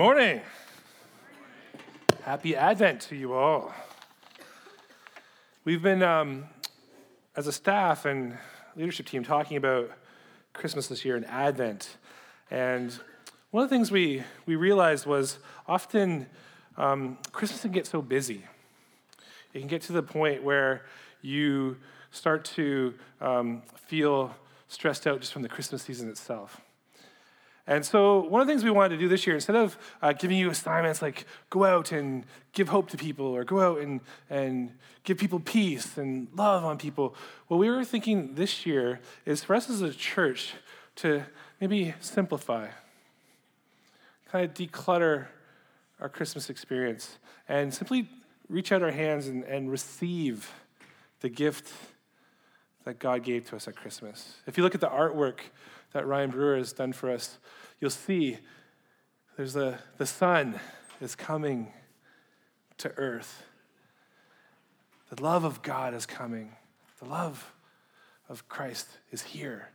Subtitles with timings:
[0.00, 0.40] morning.
[2.22, 3.70] Happy Advent to you all.
[5.66, 6.44] We've been, um,
[7.36, 8.38] as a staff and
[8.74, 9.90] leadership team, talking about
[10.54, 11.98] Christmas this year and Advent.
[12.50, 12.98] And
[13.50, 15.38] one of the things we, we realized was
[15.68, 16.28] often
[16.78, 18.44] um, Christmas can get so busy.
[19.52, 20.86] It can get to the point where
[21.20, 21.76] you
[22.10, 24.34] start to um, feel
[24.66, 26.58] stressed out just from the Christmas season itself.
[27.66, 30.12] And so, one of the things we wanted to do this year, instead of uh,
[30.12, 34.00] giving you assignments like go out and give hope to people or go out and,
[34.28, 34.72] and
[35.04, 37.14] give people peace and love on people,
[37.48, 40.54] what we were thinking this year is for us as a church
[40.96, 41.24] to
[41.60, 42.68] maybe simplify,
[44.30, 45.26] kind of declutter
[46.00, 48.08] our Christmas experience, and simply
[48.48, 50.52] reach out our hands and, and receive
[51.20, 51.72] the gift
[52.84, 54.36] that God gave to us at Christmas.
[54.46, 55.40] If you look at the artwork
[55.92, 57.38] that Ryan Brewer has done for us,
[57.80, 58.38] you'll see
[59.36, 60.58] there's the, the sun
[61.00, 61.72] is coming
[62.78, 63.44] to earth.
[65.10, 66.52] The love of God is coming.
[67.00, 67.52] The love
[68.28, 69.70] of Christ is here.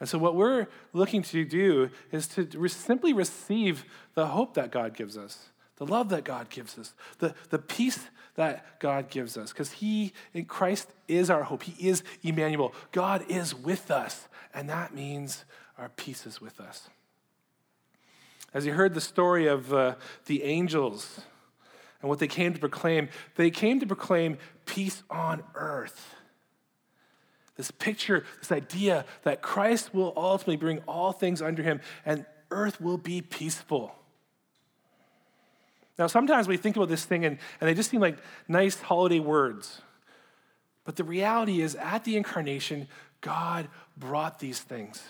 [0.00, 4.94] And so, what we're looking to do is to simply receive the hope that God
[4.94, 5.50] gives us,
[5.80, 7.98] the love that God gives us, the, the peace
[8.34, 11.62] that God gives us, because He, in Christ, is our hope.
[11.62, 12.74] He is Emmanuel.
[12.92, 15.46] God is with us, and that means
[15.78, 16.90] our peace is with us.
[18.52, 19.94] As you heard the story of uh,
[20.26, 21.22] the angels
[22.02, 26.14] and what they came to proclaim, they came to proclaim peace on earth.
[27.56, 32.82] This picture, this idea that Christ will ultimately bring all things under him and earth
[32.82, 33.94] will be peaceful.
[36.00, 38.16] Now, sometimes we think about this thing and, and they just seem like
[38.48, 39.82] nice holiday words.
[40.86, 42.88] But the reality is, at the incarnation,
[43.20, 43.68] God
[43.98, 45.02] brought these things.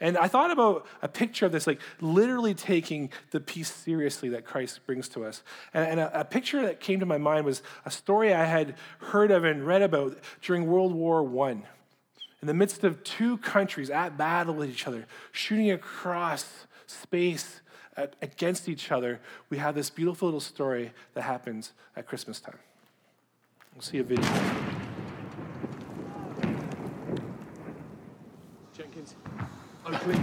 [0.00, 4.44] And I thought about a picture of this, like literally taking the peace seriously that
[4.44, 5.44] Christ brings to us.
[5.72, 8.74] And, and a, a, picture that came to my mind was a story I had
[8.98, 11.50] heard of and read about during World War I.
[11.52, 17.60] In the midst of two countries at battle with each other, shooting across space
[17.96, 22.58] at, against each other, we have this beautiful little story that happens at Christmas time.
[23.74, 24.24] We'll see a video.
[28.76, 29.14] Jenkins.
[29.86, 30.18] Oakley.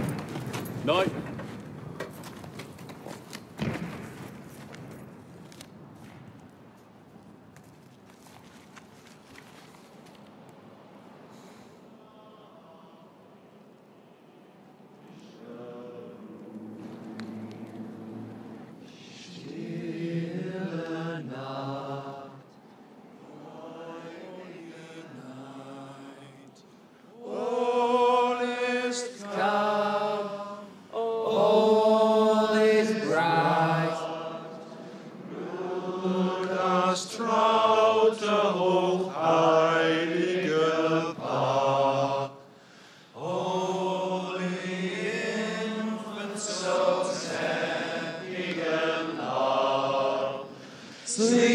[51.18, 51.52] No.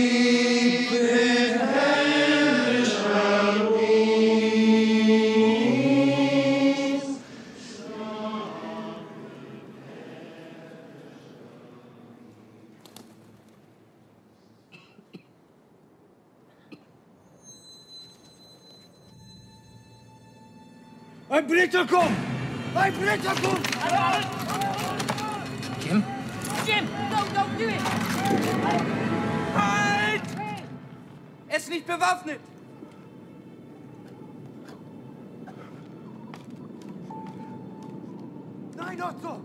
[21.30, 22.12] Ein Britter kommt!
[22.74, 23.77] Ein Britter kommt!
[31.88, 32.40] Bewaffnet!
[38.76, 39.42] Nein, Otto!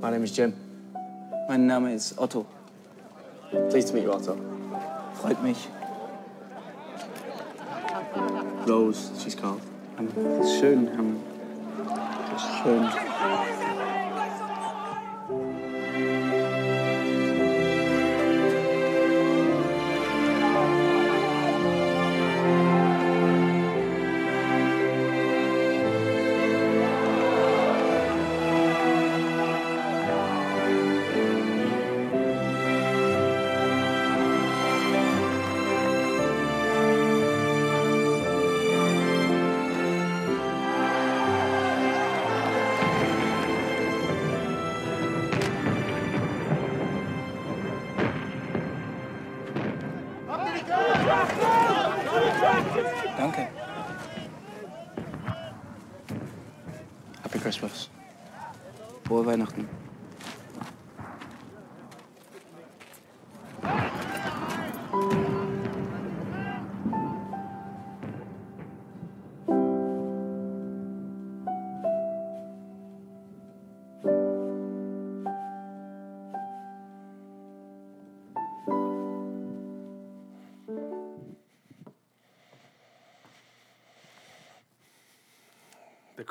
[0.00, 0.54] My name is Jim.
[1.48, 2.46] Mein Name ist Otto.
[3.70, 4.36] Pleased to meet you, Otto.
[5.14, 5.68] Freut mich.
[8.66, 9.60] Rose, she's called.
[10.58, 10.90] Schön.
[12.62, 13.55] Schön.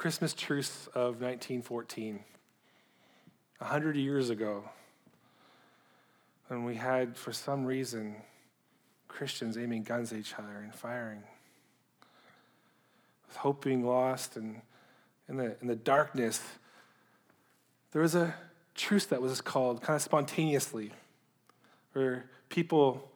[0.06, 2.20] Christmas truce of 1914,
[3.60, 4.64] a hundred years ago,
[6.48, 8.16] when we had, for some reason,
[9.08, 11.24] Christians aiming guns at each other and firing,
[13.28, 14.62] with hope being lost, and
[15.28, 16.40] in the, in the darkness,
[17.92, 18.36] there was a
[18.76, 20.92] truce that was called kind of spontaneously,
[21.94, 23.10] where people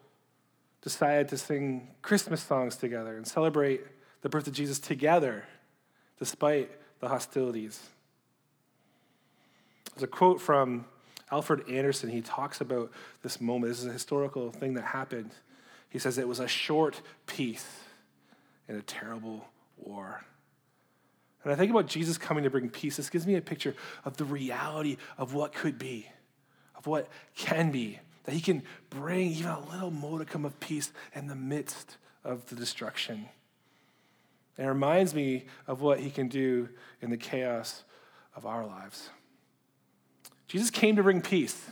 [0.82, 3.82] decided to sing Christmas songs together and celebrate
[4.22, 5.46] the birth of Jesus together
[6.18, 6.70] despite
[7.00, 7.90] the hostilities.
[9.94, 10.86] There's a quote from
[11.32, 12.10] Alfred Anderson.
[12.10, 12.92] He talks about
[13.24, 13.72] this moment.
[13.72, 15.32] This is a historical thing that happened.
[15.90, 17.66] He says it was a short peace
[18.68, 19.46] in a terrible
[19.78, 20.24] war.
[21.44, 22.98] And I think about Jesus coming to bring peace.
[22.98, 26.08] This gives me a picture of the reality of what could be,
[26.76, 31.28] of what can be, that he can bring even a little modicum of peace in
[31.28, 33.30] the midst of the destruction.
[34.60, 36.68] And it reminds me of what he can do
[37.02, 37.86] in the chaos
[38.36, 39.10] of our lives.
[40.50, 41.70] Jesus came to bring peace.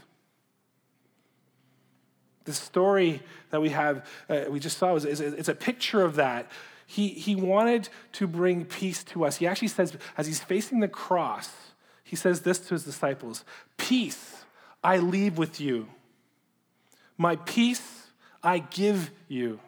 [2.46, 6.16] The story that we have, uh, we just saw, is, is, it's a picture of
[6.16, 6.50] that.
[6.86, 9.36] He, he wanted to bring peace to us.
[9.36, 11.52] He actually says, as he's facing the cross,
[12.06, 13.44] he says this to his disciples
[13.76, 14.46] Peace
[14.82, 15.90] I leave with you,
[17.18, 18.08] my peace
[18.42, 19.60] I give you.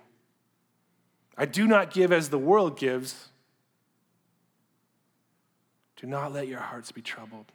[1.39, 3.29] I do not give as the world gives.
[5.95, 7.53] Do not let your hearts be troubled.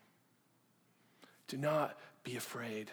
[1.49, 2.91] Do not be afraid.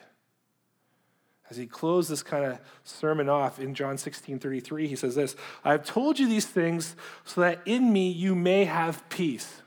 [1.50, 5.38] As he closed this kind of sermon off in John 16 33, he says this
[5.64, 9.62] I have told you these things so that in me you may have peace.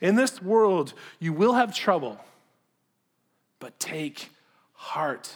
[0.00, 2.18] In this world you will have trouble,
[3.60, 4.30] but take
[4.72, 5.30] heart.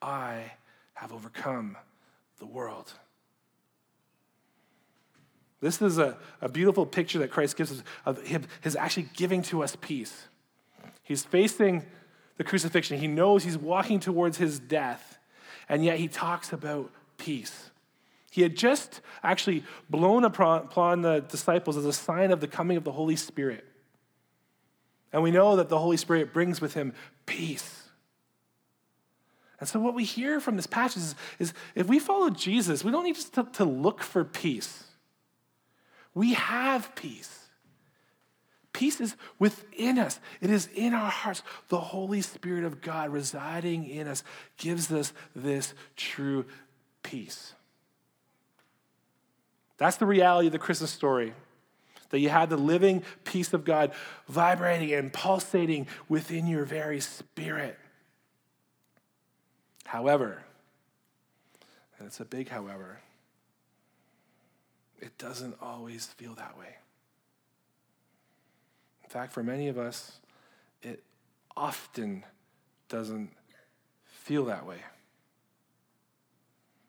[0.00, 0.52] I
[0.94, 1.76] have overcome
[2.38, 2.94] the world.
[5.62, 9.42] This is a, a beautiful picture that Christ gives us of him, his actually giving
[9.42, 10.26] to us peace.
[11.04, 11.86] He's facing
[12.36, 12.98] the crucifixion.
[12.98, 15.18] He knows he's walking towards his death,
[15.68, 17.70] and yet he talks about peace.
[18.30, 22.82] He had just actually blown upon the disciples as a sign of the coming of
[22.82, 23.64] the Holy Spirit.
[25.12, 26.92] And we know that the Holy Spirit brings with him
[27.26, 27.82] peace.
[29.60, 32.90] And so, what we hear from this passage is, is if we follow Jesus, we
[32.90, 34.84] don't need to, to look for peace.
[36.14, 37.38] We have peace.
[38.72, 41.42] Peace is within us, it is in our hearts.
[41.68, 44.24] The Holy Spirit of God residing in us
[44.56, 46.46] gives us this true
[47.02, 47.52] peace.
[49.76, 51.34] That's the reality of the Christmas story.
[52.10, 53.92] That you have the living peace of God
[54.28, 57.78] vibrating and pulsating within your very spirit.
[59.86, 60.42] However,
[61.98, 63.00] and it's a big however,
[65.02, 66.76] it doesn't always feel that way.
[69.02, 70.20] In fact, for many of us,
[70.80, 71.02] it
[71.56, 72.24] often
[72.88, 73.30] doesn't
[74.06, 74.78] feel that way.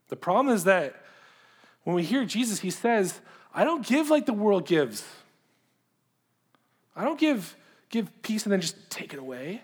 [0.10, 0.96] The problem is that
[1.84, 3.20] when we hear Jesus, he says,
[3.54, 5.04] I don't give like the world gives.
[6.96, 7.56] I don't give,
[7.90, 9.62] give peace and then just take it away.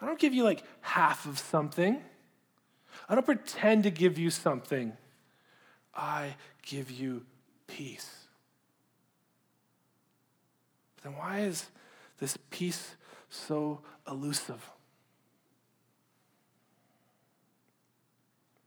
[0.00, 2.00] I don't give you like half of something.
[3.06, 4.96] I don't pretend to give you something.
[5.94, 7.24] I give you
[7.66, 8.10] peace.
[11.02, 11.66] Then why is
[12.18, 12.94] this peace
[13.28, 14.70] so elusive?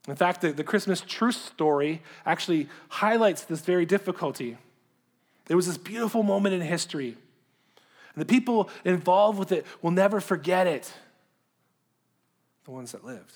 [0.07, 4.57] In fact, the, the Christmas truce story actually highlights this very difficulty.
[5.47, 7.15] It was this beautiful moment in history.
[8.15, 10.91] And the people involved with it will never forget it.
[12.65, 13.33] The ones that lived.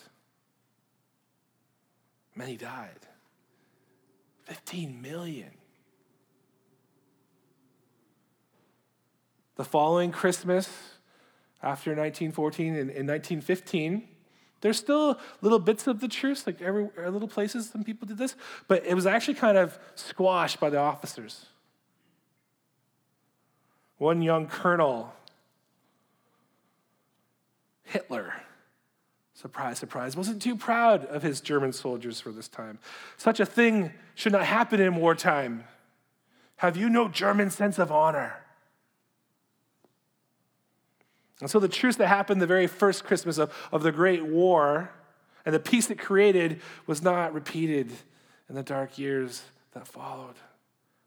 [2.36, 3.00] Many died.
[4.48, 5.50] 15 million.
[9.58, 10.70] The following Christmas,
[11.62, 14.08] after 1914 and in 1915,
[14.62, 18.18] there's still little bits of the truce, like every uh, little places some people did
[18.18, 18.36] this,
[18.70, 21.48] but it was actually kind of squashed by the officers.
[23.98, 25.13] One young colonel,
[27.84, 28.34] Hitler,
[29.38, 32.79] surprise, surprise, wasn't too proud of his German soldiers for this time.
[33.17, 35.63] Such a thing should not happen in wartime.
[36.58, 38.44] Have you no German sense of honor?
[41.39, 44.89] And so the truce that happened the very first Christmas of, of the Great War
[45.46, 47.91] and the peace it created was not repeated
[48.50, 50.36] in the dark years that followed.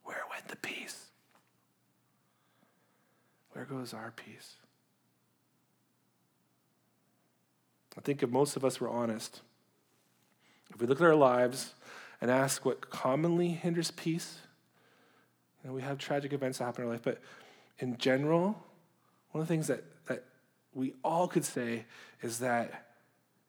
[0.04, 1.06] Where went the peace?
[3.54, 4.54] Where goes our peace?
[8.00, 9.42] I think if most of us were honest,
[10.72, 11.74] if we look at our lives
[12.22, 14.38] and ask what commonly hinders peace,
[15.62, 17.20] you know, we have tragic events that happen in our life, but
[17.78, 18.64] in general,
[19.32, 20.24] one of the things that, that
[20.72, 21.84] we all could say
[22.22, 22.86] is that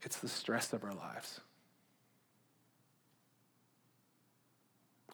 [0.02, 1.40] it's the stress of our lives.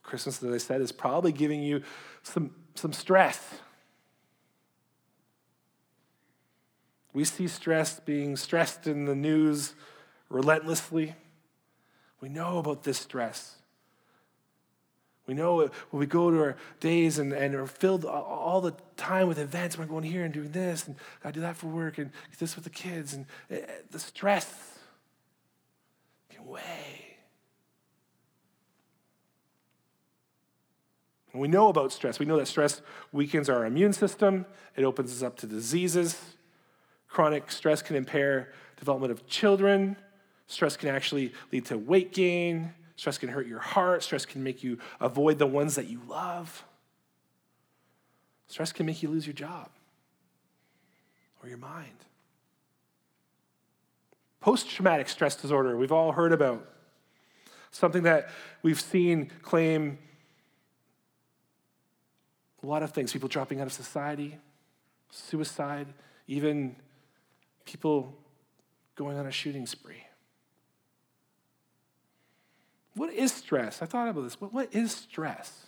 [0.01, 1.83] Christmas, as I said, is probably giving you
[2.23, 3.39] some, some stress.
[7.17, 9.73] We see stress being stressed in the news
[10.29, 11.15] relentlessly.
[12.21, 13.55] We know about this stress.
[15.25, 19.27] We know when we go to our days and, and are filled all the time
[19.27, 22.11] with events, we're going here and doing this, and I do that for work, and
[22.37, 24.77] this with the kids, and eh, the stress
[26.29, 27.17] can weigh.
[31.33, 32.19] And we know about stress.
[32.19, 34.45] We know that stress weakens our immune system,
[34.75, 36.36] it opens us up to diseases.
[37.17, 39.97] Chronic stress can impair development of children.
[40.45, 42.75] Stress can actually lead to weight gain.
[42.95, 44.03] Stress can hurt your heart.
[44.03, 46.63] Stress can make you avoid the ones that you love.
[48.45, 49.69] Stress can make you lose your job
[51.41, 52.05] or your mind.
[54.39, 56.69] Post traumatic stress disorder, we've all heard about.
[57.71, 58.29] Something that
[58.61, 59.97] we've seen claim
[62.61, 64.37] a lot of things people dropping out of society,
[65.09, 65.87] suicide,
[66.27, 66.75] even
[67.67, 68.17] people
[68.95, 70.03] going on a shooting spree.
[72.95, 73.81] What is stress?
[73.81, 74.41] I thought about this.
[74.41, 75.67] What is stress?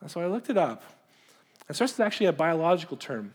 [0.00, 0.82] And so I looked it up.
[1.68, 3.34] And stress is actually a biological term.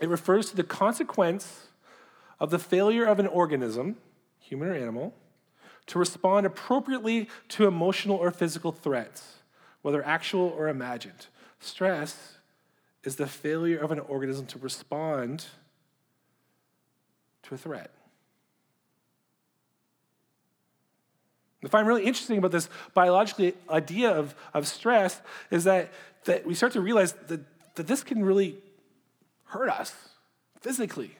[0.00, 1.66] It refers to the consequence
[2.38, 3.96] of the failure of an organism,
[4.38, 5.14] human or animal,
[5.86, 9.38] to respond appropriately to emotional or physical threats,
[9.82, 11.26] whether actual or imagined.
[11.58, 12.34] Stress
[13.02, 15.46] is the failure of an organism to respond
[17.44, 17.90] to a threat.
[21.64, 25.20] I find really interesting about this biological idea of, of stress
[25.50, 25.92] is that,
[26.24, 27.40] that we start to realize that,
[27.76, 28.56] that this can really
[29.44, 29.94] hurt us
[30.60, 31.16] physically.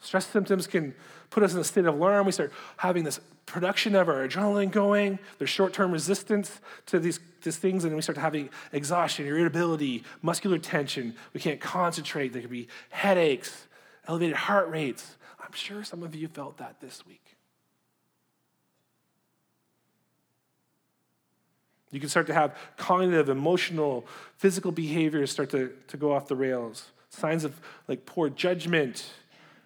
[0.00, 0.94] Stress symptoms can
[1.30, 2.26] put us in a state of alarm.
[2.26, 5.18] We start having this production of our adrenaline going.
[5.38, 10.58] There's short term resistance to these, these things, and we start having exhaustion, irritability, muscular
[10.58, 11.14] tension.
[11.32, 12.32] We can't concentrate.
[12.32, 13.65] There could be headaches,
[14.06, 15.16] elevated heart rates.
[15.40, 17.36] I'm sure some of you felt that this week.
[21.90, 26.36] You can start to have cognitive, emotional, physical behaviors start to, to go off the
[26.36, 26.90] rails.
[27.10, 27.58] Signs of
[27.88, 29.12] like poor judgment,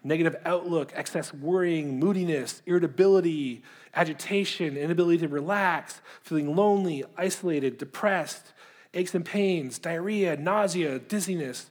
[0.04, 3.62] negative outlook, excess worrying, moodiness, irritability,
[3.94, 8.52] agitation, inability to relax, feeling lonely, isolated, depressed,
[8.94, 11.70] aches and pains, diarrhea, nausea, dizziness.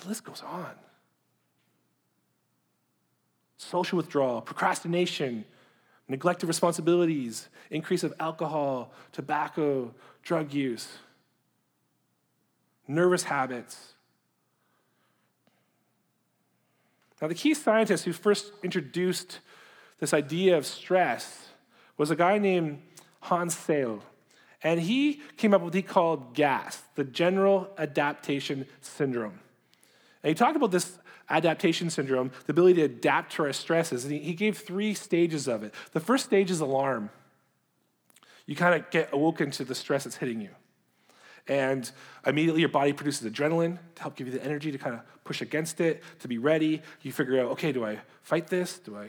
[0.00, 0.70] The list goes on.
[3.62, 5.44] Social withdrawal, procrastination,
[6.08, 10.88] neglect of responsibilities, increase of alcohol, tobacco, drug use,
[12.88, 13.94] nervous habits.
[17.20, 19.38] Now, the key scientist who first introduced
[20.00, 21.50] this idea of stress
[21.96, 22.82] was a guy named
[23.20, 24.00] Hans Selye.
[24.64, 29.38] And he came up with what he called GAS, the General Adaptation Syndrome.
[30.22, 30.98] And he talked about this
[31.32, 34.04] adaptation syndrome, the ability to adapt to our stresses.
[34.04, 35.74] And he gave three stages of it.
[35.92, 37.10] The first stage is alarm.
[38.46, 40.50] You kind of get awoken to the stress that's hitting you.
[41.48, 41.90] And
[42.26, 45.40] immediately your body produces adrenaline to help give you the energy to kind of push
[45.40, 46.82] against it, to be ready.
[47.00, 48.78] You figure out, okay, do I fight this?
[48.78, 49.08] Do I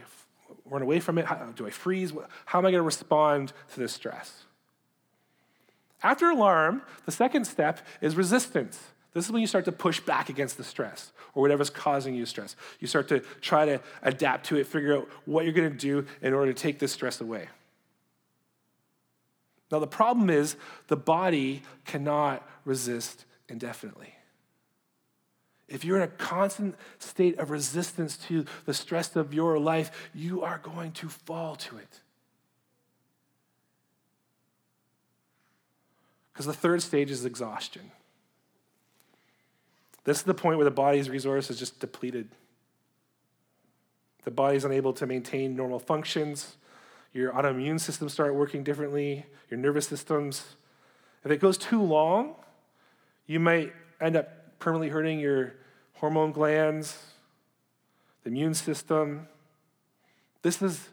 [0.66, 1.26] run away from it?
[1.26, 2.12] How, do I freeze?
[2.46, 4.46] How am I going to respond to this stress?
[6.02, 8.93] After alarm, the second step is resistance.
[9.14, 12.26] This is when you start to push back against the stress or whatever's causing you
[12.26, 12.56] stress.
[12.80, 16.06] You start to try to adapt to it, figure out what you're going to do
[16.22, 17.48] in order to take this stress away.
[19.72, 20.56] Now, the problem is
[20.88, 24.16] the body cannot resist indefinitely.
[25.68, 30.44] If you're in a constant state of resistance to the stress of your life, you
[30.44, 32.02] are going to fall to it.
[36.32, 37.92] Because the third stage is exhaustion.
[40.04, 42.30] This is the point where the body's resource is just depleted.
[44.26, 46.58] The body's unable to maintain normal functions.
[47.14, 50.56] Your autoimmune systems start working differently, your nervous systems.
[51.24, 52.36] If it goes too long,
[53.28, 55.54] you might end up permanently hurting your
[55.96, 56.98] hormone glands,
[58.24, 59.28] the immune system.
[60.42, 60.90] This is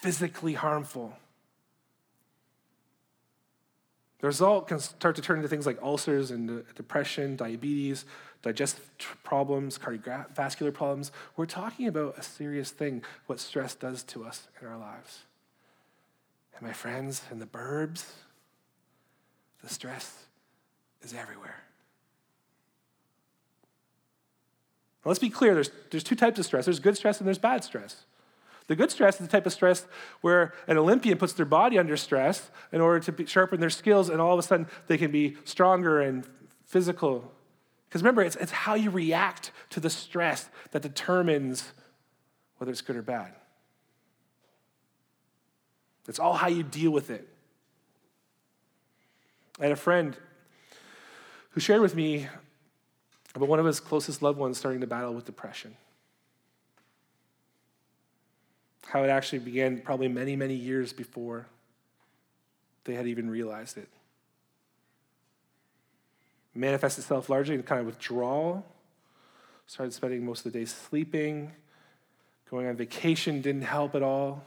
[0.00, 1.16] physically harmful.
[4.24, 8.06] The result can start to turn into things like ulcers and uh, depression, diabetes,
[8.40, 8.88] digestive
[9.22, 11.12] problems, cardiovascular problems.
[11.36, 15.24] We're talking about a serious thing, what stress does to us in our lives.
[16.56, 18.12] And my friends in the burbs,
[19.62, 20.24] the stress
[21.02, 21.62] is everywhere.
[25.04, 27.36] Now, let's be clear there's, there's two types of stress there's good stress and there's
[27.36, 28.06] bad stress.
[28.66, 29.86] The good stress is the type of stress
[30.22, 34.20] where an Olympian puts their body under stress in order to sharpen their skills, and
[34.20, 36.26] all of a sudden they can be stronger and
[36.64, 37.30] physical.
[37.88, 41.72] Because remember, it's, it's how you react to the stress that determines
[42.56, 43.32] whether it's good or bad.
[46.08, 47.28] It's all how you deal with it.
[49.60, 50.16] I had a friend
[51.50, 52.28] who shared with me
[53.34, 55.76] about one of his closest loved ones starting to battle with depression
[58.86, 61.46] how it actually began probably many, many years before
[62.84, 63.88] they had even realized it.
[66.54, 68.64] manifests itself largely in kind of withdrawal.
[69.66, 71.52] Started spending most of the day sleeping.
[72.50, 74.44] Going on vacation didn't help at all.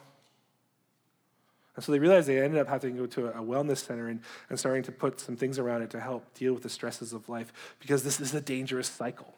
[1.76, 4.22] And so they realized they ended up having to go to a wellness center and,
[4.50, 7.28] and starting to put some things around it to help deal with the stresses of
[7.28, 9.34] life because this is a dangerous cycle.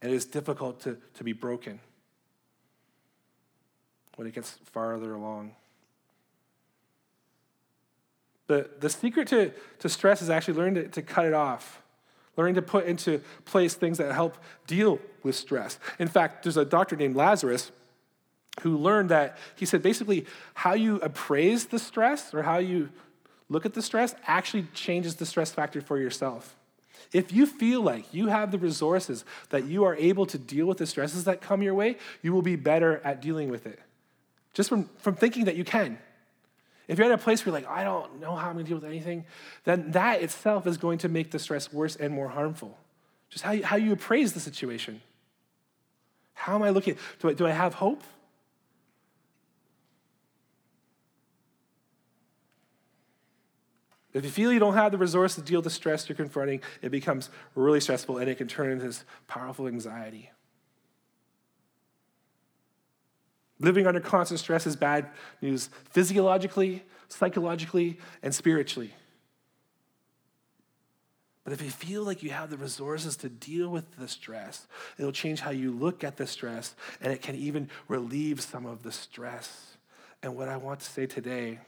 [0.00, 1.80] And it is difficult to, to be broken
[4.16, 5.54] when it gets farther along.
[8.46, 11.82] The, the secret to, to stress is actually learning to, to cut it off,
[12.36, 15.78] learning to put into place things that help deal with stress.
[15.98, 17.70] In fact, there's a doctor named Lazarus
[18.60, 22.90] who learned that he said basically how you appraise the stress or how you
[23.48, 26.56] look at the stress actually changes the stress factor for yourself.
[27.12, 30.78] If you feel like you have the resources that you are able to deal with
[30.78, 33.78] the stresses that come your way, you will be better at dealing with it
[34.54, 35.98] just from, from thinking that you can.
[36.88, 38.68] If you're at a place where you're like, I don't know how I'm going to
[38.68, 39.24] deal with anything,
[39.64, 42.76] then that itself is going to make the stress worse and more harmful.
[43.30, 45.00] Just how you, how you appraise the situation.
[46.34, 46.96] How am I looking?
[47.20, 48.02] Do I, do I have hope?
[54.12, 56.60] If you feel you don't have the resources to deal with the stress you're confronting,
[56.82, 60.30] it becomes really stressful and it can turn into this powerful anxiety.
[63.62, 65.08] Living under constant stress is bad
[65.40, 68.92] news physiologically, psychologically, and spiritually.
[71.44, 74.66] But if you feel like you have the resources to deal with the stress,
[74.98, 78.82] it'll change how you look at the stress, and it can even relieve some of
[78.82, 79.76] the stress.
[80.24, 81.60] And what I want to say today,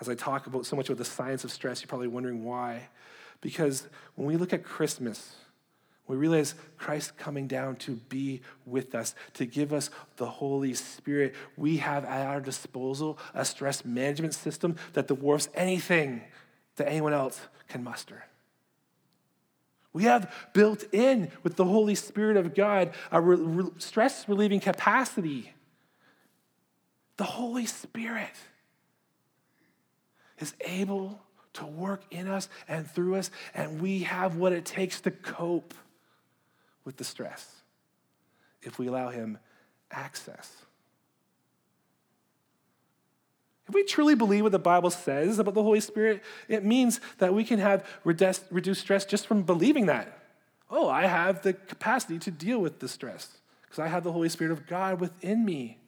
[0.00, 2.88] as I talk about so much about the science of stress, you're probably wondering why.
[3.40, 3.86] Because
[4.16, 5.36] when we look at Christmas,
[6.10, 11.34] we realize Christ coming down to be with us, to give us the Holy Spirit.
[11.56, 16.22] We have at our disposal a stress management system that dwarfs anything
[16.76, 18.24] that anyone else can muster.
[19.92, 24.60] We have built in with the Holy Spirit of God a re- re- stress relieving
[24.60, 25.52] capacity.
[27.18, 28.34] The Holy Spirit
[30.40, 31.20] is able
[31.52, 35.74] to work in us and through us, and we have what it takes to cope
[36.84, 37.62] with the stress
[38.62, 39.38] if we allow Him
[39.90, 40.50] access.
[43.68, 47.32] If we truly believe what the Bible says about the Holy Spirit, it means that
[47.32, 50.18] we can have reduced stress just from believing that.
[50.68, 54.28] Oh, I have the capacity to deal with the stress because I have the Holy
[54.28, 55.78] Spirit of God within me.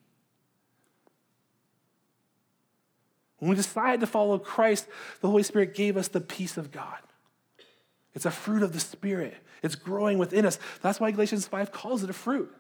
[3.39, 4.87] When we decide to follow Christ,
[5.21, 6.99] the Holy Spirit gave us the peace of God.
[8.15, 9.37] It's a fruit of the Spirit.
[9.63, 10.59] It's growing within us.
[10.83, 12.53] That's why Galatians 5 calls it a fruit.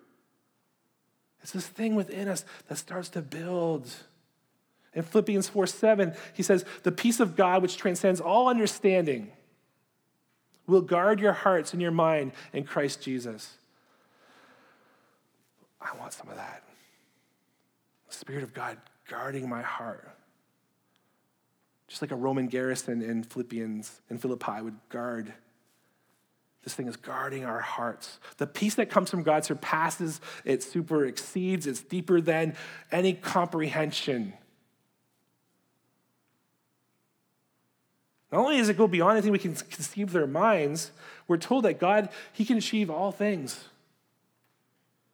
[1.42, 3.90] It's this thing within us that starts to build.
[4.94, 9.32] In Philippians 4 7, he says, The peace of God, which transcends all understanding,
[10.66, 13.56] will guard your hearts and your mind in Christ Jesus.
[15.80, 16.62] I want some of that.
[18.08, 20.08] The Spirit of God guarding my heart.
[21.92, 25.34] Just like a Roman garrison in Philippians, in Philippi would guard
[26.64, 28.18] this thing is guarding our hearts.
[28.38, 32.56] The peace that comes from God surpasses, it super exceeds, it's deeper than
[32.90, 34.32] any comprehension.
[38.30, 40.92] Not only does it go beyond anything we can conceive our minds,
[41.28, 43.66] we're told that God, He can achieve all things.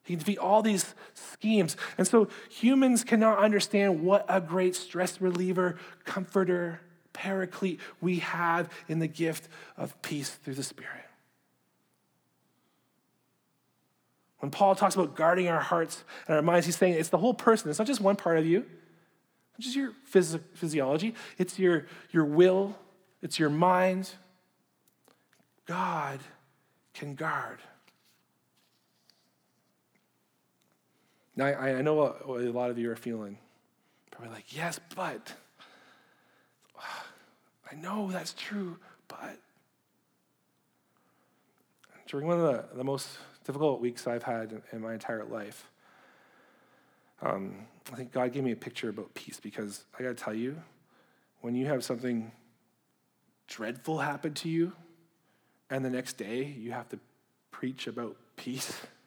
[0.09, 1.77] He defeat all these schemes.
[1.99, 6.81] And so humans cannot understand what a great stress reliever, comforter,
[7.13, 11.05] paraclete we have in the gift of peace through the Spirit.
[14.39, 17.35] When Paul talks about guarding our hearts and our minds, he's saying it's the whole
[17.35, 17.69] person.
[17.69, 18.65] It's not just one part of you,
[19.59, 22.77] it's just your phys- physiology, it's your, your will,
[23.21, 24.11] it's your mind.
[25.67, 26.21] God
[26.95, 27.59] can guard
[31.39, 33.39] Now, I, I know what, what a lot of you are feeling.
[34.11, 35.35] Probably like, yes, but.
[37.71, 39.39] I know that's true, but.
[42.09, 43.09] During one of the, the most
[43.45, 45.71] difficult weeks I've had in, in my entire life,
[47.23, 47.55] um,
[47.93, 50.61] I think God gave me a picture about peace because I got to tell you,
[51.41, 52.33] when you have something
[53.47, 54.73] dreadful happen to you,
[55.71, 56.99] and the next day you have to
[57.53, 58.73] preach about peace,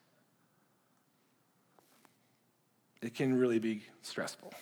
[3.02, 4.54] it can really be stressful.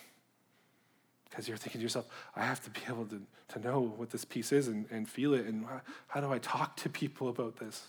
[1.28, 4.24] Because you're thinking to yourself, I have to be able to, to know what this
[4.24, 7.56] peace is and, and feel it, and how, how do I talk to people about
[7.56, 7.86] this?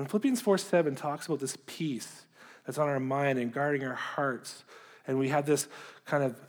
[0.00, 2.24] When Philippians 4 7 talks about this peace
[2.64, 4.64] that's on our mind and guarding our hearts,
[5.06, 5.68] and we have this
[6.06, 6.40] kind of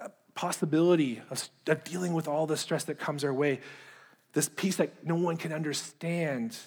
[0.00, 3.60] uh, possibility of, of dealing with all the stress that comes our way,
[4.32, 6.58] this peace that no one can understand.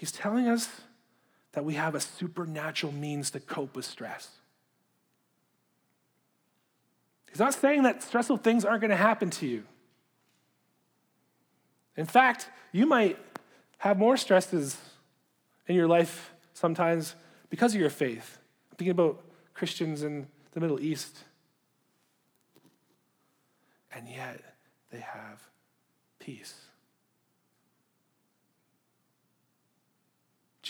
[0.00, 0.66] He's telling us
[1.52, 4.30] that we have a supernatural means to cope with stress.
[7.28, 9.64] He's not saying that stressful things aren't going to happen to you.
[11.98, 13.18] In fact, you might
[13.76, 14.78] have more stresses
[15.66, 17.14] in your life sometimes
[17.50, 18.38] because of your faith.
[18.70, 19.20] I'm thinking about
[19.52, 21.24] Christians in the Middle East.
[23.94, 24.40] And yet,
[24.90, 25.42] they have
[26.18, 26.54] peace.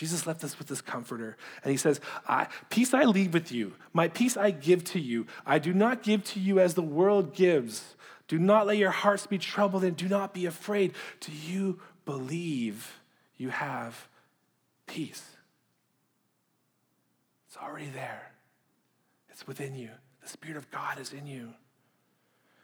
[0.01, 3.75] Jesus left us with this comforter, and he says, I, Peace I leave with you,
[3.93, 5.27] my peace I give to you.
[5.45, 7.93] I do not give to you as the world gives.
[8.27, 10.93] Do not let your hearts be troubled, and do not be afraid.
[11.19, 12.99] Do you believe
[13.37, 14.07] you have
[14.87, 15.23] peace?
[17.47, 18.31] It's already there,
[19.29, 19.91] it's within you.
[20.23, 21.53] The Spirit of God is in you.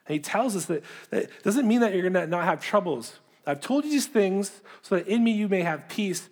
[0.08, 3.20] And he tells us that that doesn't mean that you're going to not have troubles.
[3.46, 6.30] I've told you these things so that in me you may have peace.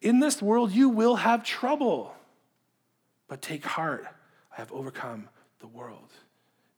[0.00, 2.14] In this world, you will have trouble.
[3.26, 4.06] But take heart,
[4.52, 5.28] I have overcome
[5.60, 6.12] the world.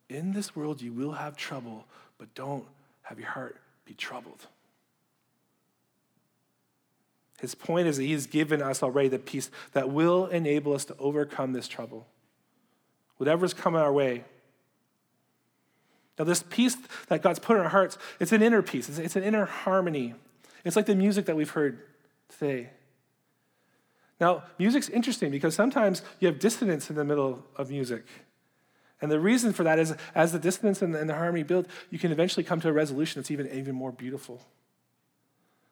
[0.08, 1.84] In this world, you will have trouble,
[2.18, 2.64] but don't
[3.02, 4.46] have your heart be troubled.
[7.40, 10.96] His point is that he's given us already the peace that will enable us to
[10.98, 12.06] overcome this trouble.
[13.16, 14.24] Whatever's coming our way.
[16.18, 16.76] Now, this peace
[17.08, 20.14] that God's put in our hearts, it's an inner peace, it's an inner harmony.
[20.64, 21.78] It's like the music that we've heard
[22.28, 22.70] today.
[24.20, 28.04] Now, music's interesting because sometimes you have dissonance in the middle of music.
[29.00, 31.66] And the reason for that is as the dissonance and the, and the harmony build,
[31.88, 34.42] you can eventually come to a resolution that's even, even more beautiful.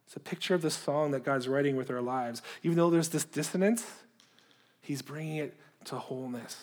[0.07, 2.41] It's a picture of the song that God's writing with our lives.
[2.63, 3.85] Even though there's this dissonance,
[4.81, 6.57] He's bringing it to wholeness.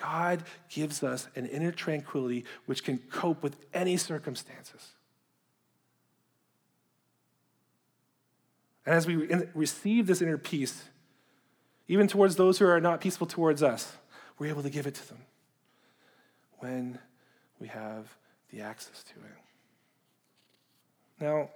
[0.00, 4.88] God gives us an inner tranquility which can cope with any circumstances.
[8.84, 10.84] And as we receive this inner peace,
[11.88, 13.96] even towards those who are not peaceful towards us,
[14.38, 15.18] we're able to give it to them
[16.58, 16.98] when
[17.60, 18.16] we have
[18.50, 19.36] the access to it.
[21.20, 21.50] Now,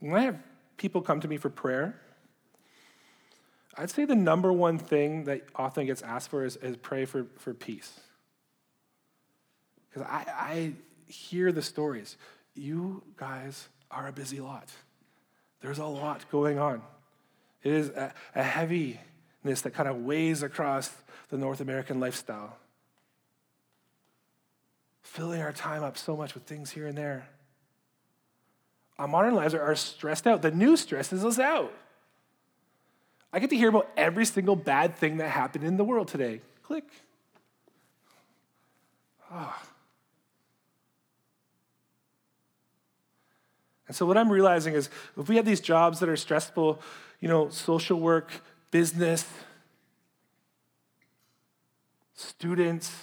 [0.00, 0.38] when I have
[0.76, 2.00] people come to me for prayer,
[3.76, 7.26] I'd say the number one thing that often gets asked for is, is pray for,
[7.38, 8.00] for peace.
[9.88, 10.72] Because I, I
[11.06, 12.16] hear the stories
[12.58, 14.68] you guys are a busy lot.
[15.60, 16.82] There's a lot going on.
[17.62, 20.90] It is a, a heaviness that kind of weighs across
[21.30, 22.56] the North American lifestyle,
[25.02, 27.28] filling our time up so much with things here and there.
[28.98, 30.42] Our modern lives are, are stressed out.
[30.42, 31.72] The news stresses us out.
[33.32, 36.40] I get to hear about every single bad thing that happened in the world today.
[36.62, 36.84] Click.
[39.30, 39.67] Oh.
[43.88, 46.80] And so what I'm realizing is if we have these jobs that are stressful,
[47.20, 48.30] you know, social work,
[48.70, 49.26] business,
[52.14, 52.94] students,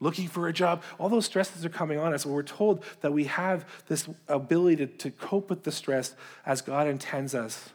[0.00, 2.24] looking for a job, all those stresses are coming on us.
[2.24, 6.62] And we're told that we have this ability to, to cope with the stress as
[6.62, 7.70] God intends us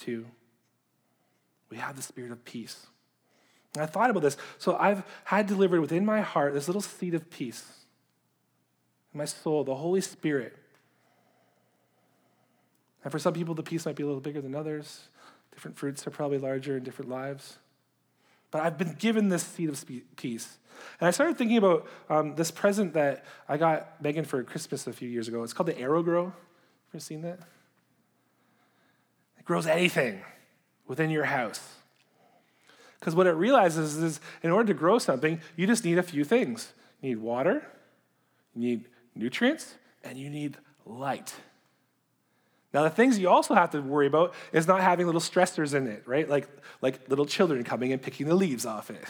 [0.00, 0.26] to.
[1.70, 2.86] We have the spirit of peace.
[3.74, 4.36] And I thought about this.
[4.58, 7.64] So I've had delivered within my heart this little seed of peace
[9.12, 10.56] my soul, the Holy Spirit.
[13.02, 15.08] And for some people, the peace might be a little bigger than others.
[15.52, 17.58] Different fruits are probably larger in different lives.
[18.50, 19.84] But I've been given this seed of
[20.16, 20.58] peace.
[20.98, 24.92] And I started thinking about um, this present that I got Megan for Christmas a
[24.92, 25.42] few years ago.
[25.42, 26.32] It's called the AeroGrow.
[26.92, 27.40] Ever seen that?
[29.38, 30.20] It grows anything
[30.86, 31.76] within your house.
[32.98, 36.24] Because what it realizes is in order to grow something, you just need a few
[36.24, 37.66] things you need water,
[38.54, 38.84] you need
[39.14, 41.34] nutrients, and you need light.
[42.72, 45.88] Now, the things you also have to worry about is not having little stressors in
[45.88, 46.28] it, right?
[46.28, 46.48] Like,
[46.80, 49.04] like little children coming and picking the leaves off it,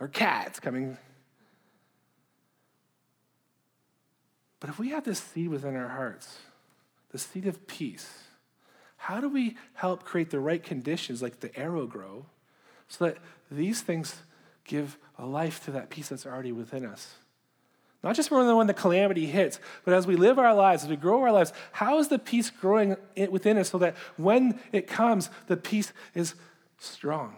[0.00, 0.96] or cats coming.
[4.60, 6.38] But if we have this seed within our hearts,
[7.12, 8.24] the seed of peace,
[8.96, 12.24] how do we help create the right conditions, like the AeroGrow
[12.88, 13.18] so that
[13.50, 14.16] these things
[14.64, 17.14] give a life to that peace that's already within us?
[18.02, 21.22] Not just when the calamity hits, but as we live our lives, as we grow
[21.22, 22.96] our lives, how is the peace growing
[23.30, 26.34] within us so that when it comes, the peace is
[26.78, 27.36] strong?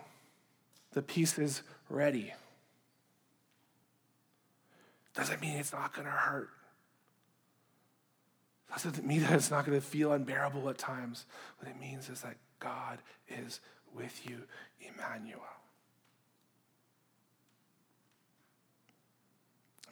[0.92, 2.32] The peace is ready.
[5.14, 6.50] Doesn't mean it's not going to hurt.
[8.70, 11.26] Doesn't mean that it's not going to feel unbearable at times.
[11.58, 13.60] What it means is that God is
[13.94, 14.42] with you,
[14.80, 15.42] Emmanuel.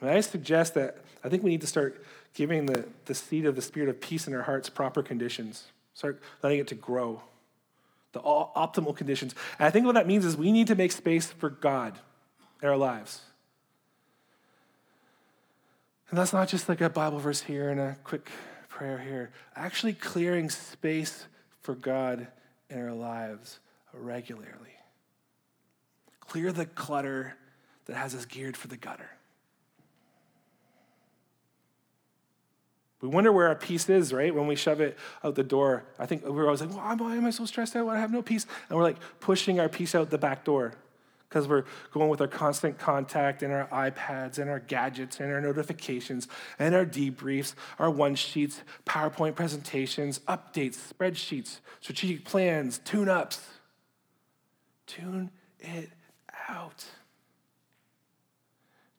[0.01, 3.55] And I suggest that I think we need to start giving the, the seed of
[3.55, 5.65] the spirit of peace in our hearts proper conditions.
[5.93, 7.21] Start letting it to grow,
[8.13, 9.35] the all, optimal conditions.
[9.59, 11.99] And I think what that means is we need to make space for God
[12.61, 13.21] in our lives.
[16.09, 18.29] And that's not just like a Bible verse here and a quick
[18.67, 19.31] prayer here.
[19.55, 21.25] Actually, clearing space
[21.61, 22.27] for God
[22.69, 23.59] in our lives
[23.93, 24.75] regularly.
[26.21, 27.35] Clear the clutter
[27.85, 29.09] that has us geared for the gutter.
[33.01, 34.33] We wonder where our peace is, right?
[34.33, 35.83] When we shove it out the door.
[35.97, 37.89] I think we're always like, well, why am I so stressed out?
[37.89, 38.45] I have no peace.
[38.69, 40.73] And we're like pushing our peace out the back door
[41.27, 45.41] because we're going with our constant contact and our iPads and our gadgets and our
[45.41, 46.27] notifications
[46.59, 53.41] and our debriefs, our one sheets, PowerPoint presentations, updates, spreadsheets, strategic plans, tune ups.
[54.85, 55.89] Tune it
[56.49, 56.85] out.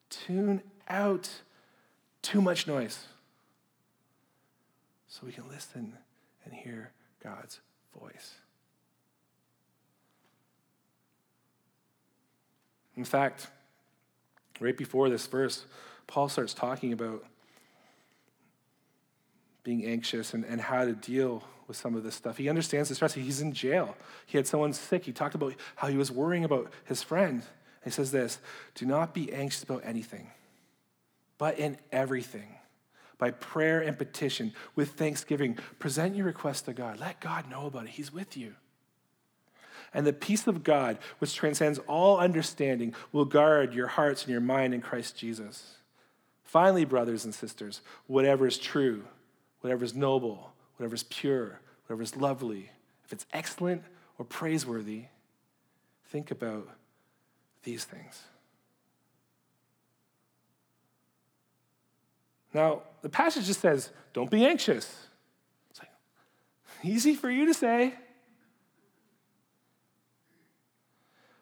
[0.09, 1.29] Tune out
[2.21, 3.05] too much noise
[5.13, 5.95] so we can listen
[6.43, 6.91] and hear
[7.23, 7.59] God's
[7.99, 8.33] voice.
[12.97, 13.45] In fact,
[14.59, 15.67] right before this verse,
[16.07, 17.23] Paul starts talking about
[19.63, 22.37] being anxious and, and how to deal with some of this stuff.
[22.37, 23.13] He understands the stress.
[23.13, 23.95] He's in jail.
[24.25, 25.05] He had someone sick.
[25.05, 27.43] He talked about how he was worrying about his friend.
[27.83, 28.39] He says this
[28.73, 30.31] Do not be anxious about anything,
[31.37, 32.55] but in everything
[33.23, 35.57] by prayer and petition with thanksgiving.
[35.79, 36.99] Present your request to God.
[36.99, 37.91] Let God know about it.
[37.91, 38.55] He's with you.
[39.93, 44.41] And the peace of God, which transcends all understanding, will guard your hearts and your
[44.41, 45.77] mind in Christ Jesus.
[46.43, 49.05] Finally, brothers and sisters, whatever is true,
[49.61, 52.71] whatever is noble, whatever is pure, whatever is lovely,
[53.05, 53.83] if it's excellent
[54.17, 55.05] or praiseworthy,
[56.07, 56.67] think about
[57.63, 58.23] these things.
[62.53, 65.07] Now, the passage just says, don't be anxious.
[65.71, 65.89] It's like,
[66.83, 67.95] easy for you to say.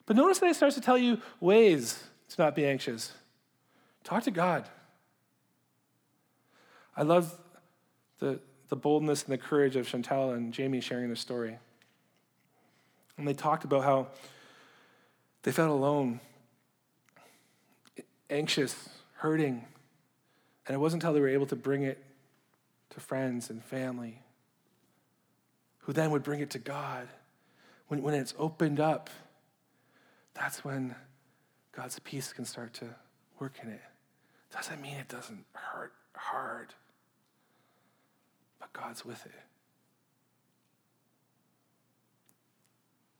[0.05, 3.13] But notice that it starts to tell you ways to not be anxious.
[4.03, 4.67] Talk to God.
[6.95, 7.33] I love
[8.19, 11.57] the, the boldness and the courage of Chantal and Jamie sharing their story.
[13.17, 14.07] And they talked about how
[15.43, 16.19] they felt alone,
[18.29, 19.65] anxious, hurting,
[20.67, 22.03] and it wasn't until they were able to bring it
[22.91, 24.21] to friends and family,
[25.79, 27.07] who then would bring it to God.
[27.87, 29.09] When, when it's opened up,
[30.33, 30.95] that's when
[31.71, 32.85] God's peace can start to
[33.39, 33.81] work in it.
[34.51, 36.73] Doesn't mean it doesn't hurt hard,
[38.59, 39.31] but God's with it.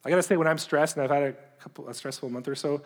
[0.04, 2.56] I gotta say, when I'm stressed and I've had a couple a stressful month or
[2.56, 2.82] so,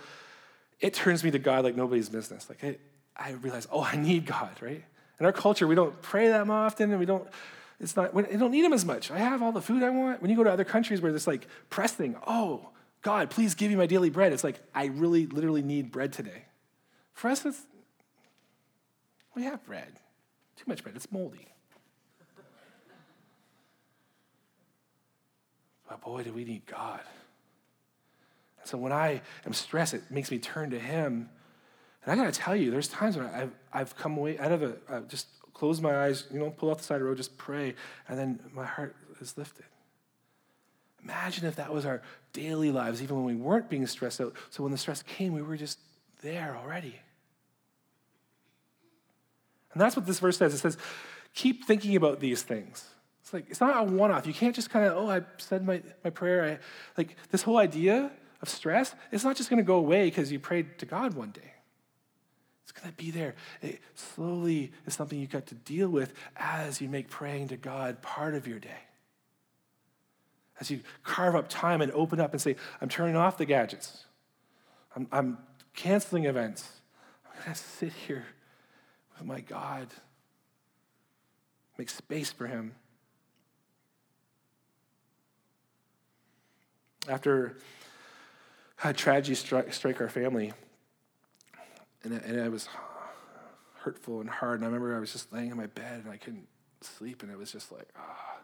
[0.80, 2.50] it turns me to God like nobody's business.
[2.50, 2.82] Like it,
[3.18, 4.84] I realize, oh, I need God, right?
[5.20, 7.28] In our culture, we don't pray that often, and we don't.
[7.80, 8.14] It's not.
[8.14, 9.12] We don't need Him as much.
[9.12, 10.22] I have all the food I want.
[10.22, 12.70] When you go to other countries where it's like pressing, oh,
[13.02, 14.34] God, please give me my daily bread.
[14.34, 16.46] It's like I really, literally need bread today.
[17.14, 17.62] For us, it's
[19.36, 20.00] we have bread.
[20.56, 20.96] Too much bread.
[20.96, 21.48] It's moldy.
[25.88, 27.02] But boy, do we need God.
[28.64, 31.30] so when I am stressed, it makes me turn to Him
[32.06, 34.64] and I got to tell you, there's times when I've, I've come away out of
[34.64, 37.18] it, uh, just close my eyes, you know, pull off the side of the road,
[37.18, 37.74] just pray,
[38.08, 39.66] and then my heart is lifted.
[41.04, 42.02] Imagine if that was our
[42.34, 44.34] daily lives, even when we weren't being stressed out.
[44.50, 45.80] So when the stress came, we were just
[46.22, 46.96] there already.
[49.74, 50.54] And that's what this verse says.
[50.54, 50.78] It says,
[51.34, 52.86] keep thinking about these things.
[53.22, 54.28] It's like, it's not a one off.
[54.28, 56.44] You can't just kind of, oh, I said my, my prayer.
[56.44, 56.60] I,
[56.98, 60.40] like, this whole idea of stress, it's not just going to go away because you
[60.40, 61.55] prayed to God one day.
[62.66, 63.36] It's going to be there.
[63.62, 68.02] It slowly is something you've got to deal with as you make praying to God
[68.02, 68.82] part of your day.
[70.60, 74.06] As you carve up time and open up and say, I'm turning off the gadgets,
[74.96, 75.38] I'm, I'm
[75.76, 76.68] canceling events.
[77.28, 78.26] I'm going to sit here
[79.14, 79.90] with my God,
[81.78, 82.74] make space for Him.
[87.08, 87.58] After
[88.84, 90.54] a tragedy strike our family,
[92.06, 92.70] and it, and it was
[93.80, 94.60] hurtful and hard.
[94.60, 96.48] And I remember I was just laying in my bed and I couldn't
[96.82, 98.38] sleep, and it was just like, ah.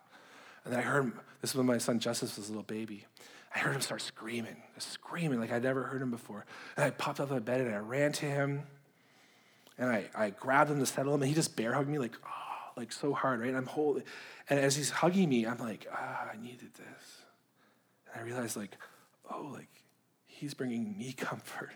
[0.63, 3.05] And then I heard him, this is when my son Justice was a little baby.
[3.53, 6.45] I heard him start screaming, screaming like I'd never heard him before.
[6.77, 8.63] And I popped out of my bed and I ran to him
[9.77, 12.15] and I, I grabbed him to settle him and he just bear hugged me like,
[12.25, 13.49] oh, like so hard, right?
[13.49, 14.03] And I'm holding,
[14.49, 17.23] and as he's hugging me, I'm like, ah, I needed this.
[18.13, 18.77] And I realized like,
[19.29, 19.69] oh, like
[20.27, 21.71] he's bringing me comfort.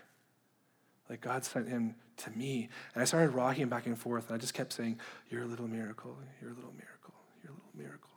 [1.08, 2.68] Like God sent him to me.
[2.94, 4.98] And I started rocking back and forth, and I just kept saying,
[5.30, 8.10] You're a little miracle, you're a little miracle, you're a little miracle.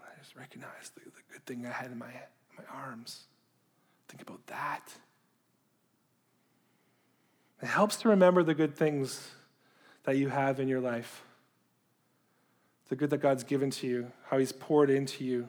[0.00, 2.12] I just recognized the, the good thing I had in my,
[2.56, 3.24] my arms.
[4.08, 4.92] Think about that.
[7.62, 9.30] It helps to remember the good things
[10.04, 11.22] that you have in your life,
[12.88, 15.48] the good that God's given to you, how He's poured into you.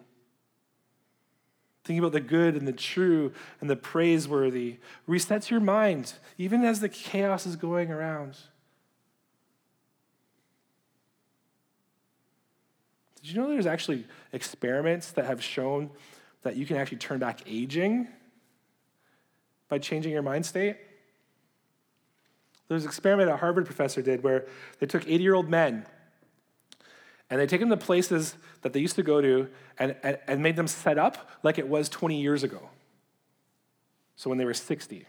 [1.84, 4.78] Thinking about the good and the true and the praiseworthy
[5.10, 8.38] resets your mind, even as the chaos is going around.
[13.22, 15.90] Did you know there's actually experiments that have shown
[16.42, 18.08] that you can actually turn back aging
[19.70, 20.78] by changing your mind state?
[22.68, 24.46] There's an experiment a Harvard professor did where
[24.80, 25.86] they took 80 year old men
[27.32, 29.48] and they take them to places that they used to go to
[29.80, 32.70] and, and, and made them set up like it was 20 years ago.
[34.18, 35.08] So when they were 60.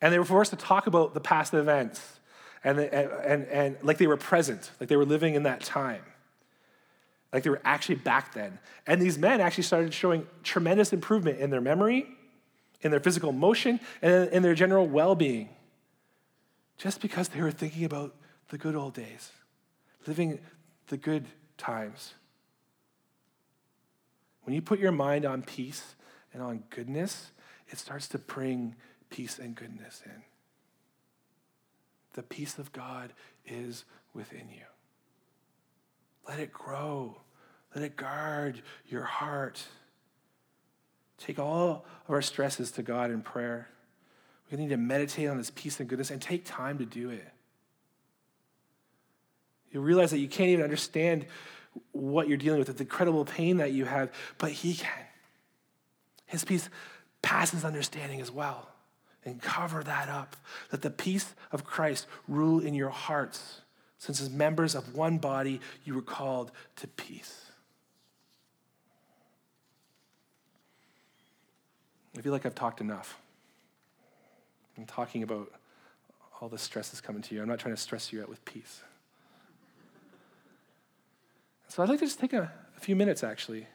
[0.00, 2.18] And they were forced to talk about the past events
[2.64, 6.02] and, and, and, and like they were present, like they were living in that time.
[7.32, 8.58] Like they were actually back then.
[8.84, 12.08] And these men actually started showing tremendous improvement in their memory,
[12.80, 15.50] in their physical motion, and in their general well being.
[16.76, 18.16] Just because they were thinking about
[18.48, 19.30] the good old days,
[20.06, 20.40] living
[20.88, 22.14] the good times.
[24.42, 25.94] When you put your mind on peace
[26.32, 27.32] and on goodness,
[27.68, 28.74] it starts to bring
[29.10, 30.22] peace and goodness in.
[32.14, 33.12] The peace of God
[33.46, 34.64] is within you.
[36.26, 37.20] Let it grow.
[37.74, 39.62] Let it guard your heart.
[41.18, 43.68] Take all of our stresses to God in prayer.
[44.50, 47.28] We need to meditate on this peace and goodness and take time to do it.
[49.70, 51.26] You realize that you can't even understand
[51.92, 54.90] what you're dealing with, the incredible pain that you have, but He can.
[56.26, 56.68] His peace
[57.22, 58.68] passes understanding as well.
[59.24, 60.36] And cover that up.
[60.72, 63.60] Let the peace of Christ rule in your hearts,
[63.98, 67.44] since as members of one body, you were called to peace.
[72.16, 73.18] I feel like I've talked enough.
[74.78, 75.52] I'm talking about
[76.40, 77.42] all the stress that's coming to you.
[77.42, 78.82] I'm not trying to stress you out with peace.
[81.68, 83.66] So I'd like to just take a, a few minutes actually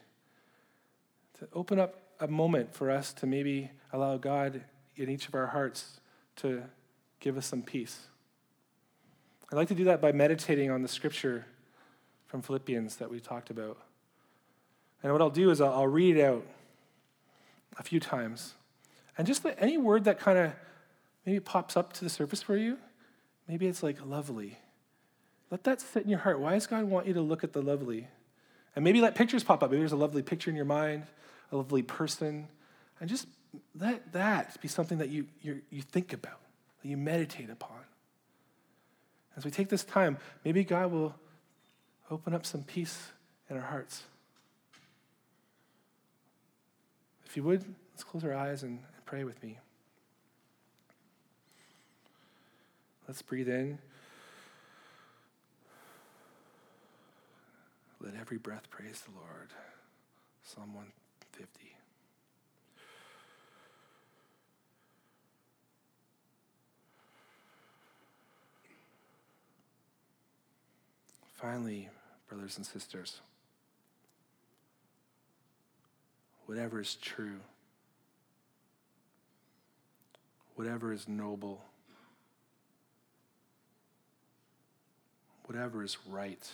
[1.38, 4.62] to open up a moment for us to maybe allow God
[4.96, 6.00] in each of our hearts
[6.36, 6.62] to
[7.20, 8.06] give us some peace.
[9.50, 11.46] I'd like to do that by meditating on the scripture
[12.26, 13.78] from Philippians that we talked about.
[15.02, 16.44] And what I'll do is I'll, I'll read it out
[17.78, 18.54] a few times.
[19.16, 20.52] And just let any word that kind of
[21.24, 22.78] maybe pops up to the surface for you,
[23.46, 24.58] maybe it's like lovely
[25.54, 26.40] let that sit in your heart.
[26.40, 28.08] Why does God want you to look at the lovely?
[28.74, 29.70] And maybe let pictures pop up.
[29.70, 31.04] Maybe there's a lovely picture in your mind,
[31.52, 32.48] a lovely person.
[32.98, 33.28] And just
[33.78, 36.40] let that be something that you, you, you think about,
[36.82, 37.76] that you meditate upon.
[39.36, 41.14] As we take this time, maybe God will
[42.10, 43.12] open up some peace
[43.48, 44.02] in our hearts.
[47.26, 49.60] If you would, let's close our eyes and, and pray with me.
[53.06, 53.78] Let's breathe in.
[58.04, 59.48] Let every breath praise the Lord.
[60.42, 61.74] Psalm 150.
[71.32, 71.88] Finally,
[72.28, 73.20] brothers and sisters,
[76.44, 77.40] whatever is true,
[80.56, 81.62] whatever is noble,
[85.46, 86.50] whatever is right,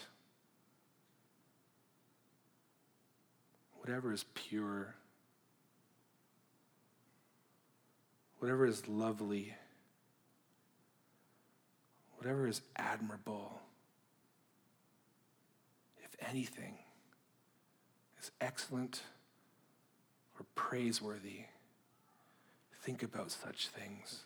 [3.91, 4.95] whatever is pure,
[8.39, 9.53] whatever is lovely,
[12.17, 13.61] whatever is admirable,
[16.05, 16.79] if anything
[18.21, 19.03] is excellent
[20.39, 21.41] or praiseworthy,
[22.83, 24.21] think about such things.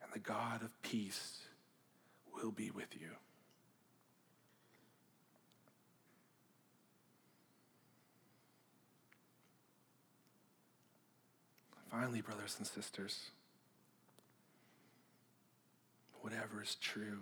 [0.00, 1.38] And the God of peace
[2.32, 3.08] will be with you.
[11.92, 13.32] Finally, brothers and sisters,
[16.22, 17.18] whatever is true,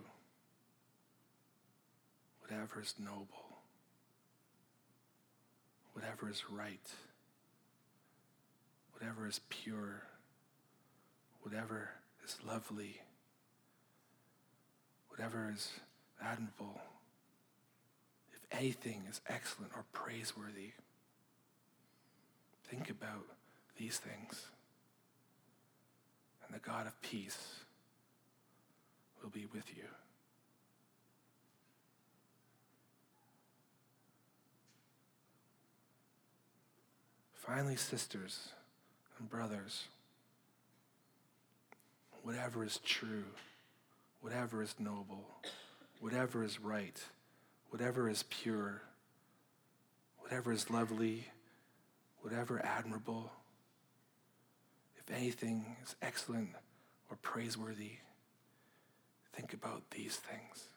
[2.40, 3.58] whatever is noble,
[5.92, 6.88] whatever is right,
[8.92, 10.04] whatever is pure,
[11.42, 11.90] whatever
[12.24, 13.00] is lovely,
[15.08, 15.68] whatever is
[16.22, 16.80] admirable,
[18.32, 20.74] if anything is excellent or praiseworthy,
[22.68, 23.26] think about
[23.76, 24.46] these things.
[26.50, 27.38] And the God of peace
[29.22, 29.84] will be with you.
[37.34, 38.48] Finally, sisters
[39.20, 39.84] and brothers,
[42.22, 43.24] whatever is true,
[44.20, 45.24] whatever is noble,
[46.00, 47.00] whatever is right,
[47.68, 48.82] whatever is pure,
[50.18, 51.26] whatever is lovely,
[52.22, 53.30] whatever admirable,
[55.10, 56.50] if anything is excellent
[57.10, 57.92] or praiseworthy,
[59.32, 60.68] think about these things.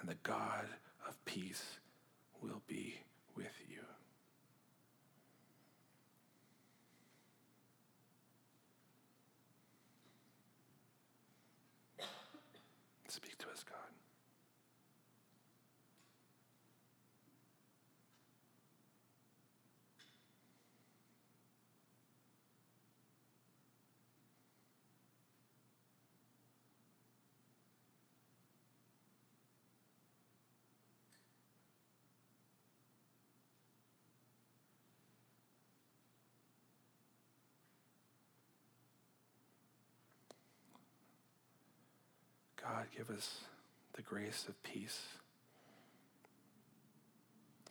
[0.00, 0.66] And the God
[1.06, 1.78] of peace
[2.40, 2.94] will be
[3.36, 3.78] with you.
[13.08, 13.76] Speak to us, God.
[42.70, 43.40] God, give us
[43.94, 45.00] the grace of peace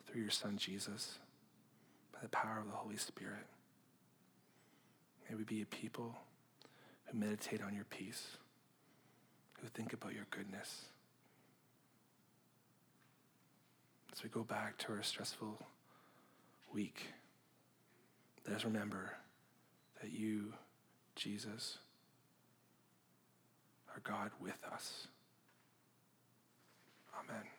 [0.06, 1.20] through your Son, Jesus,
[2.12, 3.46] by the power of the Holy Spirit.
[5.30, 6.16] May we be a people
[7.06, 8.38] who meditate on your peace,
[9.62, 10.86] who think about your goodness.
[14.12, 15.62] As we go back to our stressful
[16.74, 17.14] week,
[18.46, 19.14] let us remember
[20.02, 20.54] that you,
[21.16, 21.78] Jesus,
[23.96, 25.08] are God with us.
[27.20, 27.59] Amen.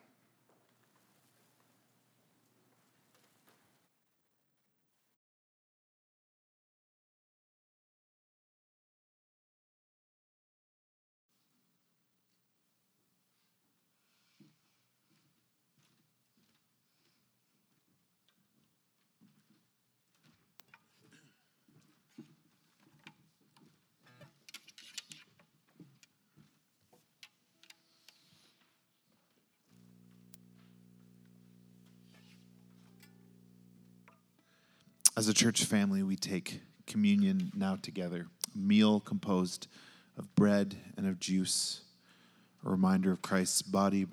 [35.21, 39.67] As a church family, we take communion now together, a meal composed
[40.17, 41.83] of bread and of juice,
[42.65, 44.07] a reminder of Christ's body